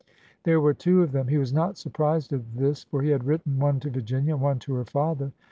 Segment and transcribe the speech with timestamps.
[0.45, 1.27] There were two of them.
[1.27, 4.57] He was not surprised at this, for he had written one to Virginia and one
[4.57, 5.31] to her father.